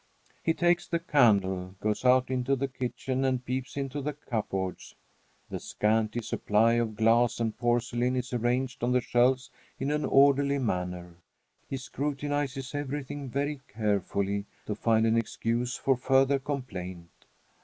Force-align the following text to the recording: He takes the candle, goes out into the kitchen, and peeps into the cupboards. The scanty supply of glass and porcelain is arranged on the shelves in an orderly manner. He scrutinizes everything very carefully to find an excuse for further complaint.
He 0.41 0.55
takes 0.55 0.87
the 0.87 0.97
candle, 0.97 1.75
goes 1.79 2.03
out 2.03 2.31
into 2.31 2.55
the 2.55 2.67
kitchen, 2.67 3.23
and 3.23 3.45
peeps 3.45 3.77
into 3.77 4.01
the 4.01 4.13
cupboards. 4.13 4.95
The 5.51 5.59
scanty 5.59 6.23
supply 6.23 6.73
of 6.73 6.95
glass 6.95 7.39
and 7.39 7.55
porcelain 7.55 8.15
is 8.15 8.33
arranged 8.33 8.83
on 8.83 8.93
the 8.93 9.01
shelves 9.01 9.51
in 9.79 9.91
an 9.91 10.03
orderly 10.03 10.57
manner. 10.57 11.17
He 11.69 11.77
scrutinizes 11.77 12.73
everything 12.73 13.29
very 13.29 13.61
carefully 13.67 14.45
to 14.65 14.73
find 14.73 15.05
an 15.05 15.17
excuse 15.17 15.75
for 15.77 15.95
further 15.95 16.39
complaint. 16.39 17.11